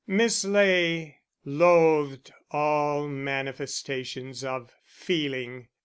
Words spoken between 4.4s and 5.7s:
of feeling.